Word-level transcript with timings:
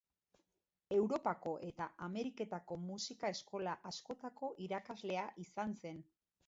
Europako 0.95 1.53
eta 1.67 1.89
Ameriketako 2.07 2.79
musika-eskola 2.87 3.79
askotako 3.93 4.53
irakaslea 4.69 5.33
izan 5.49 5.83
zen. 5.85 6.07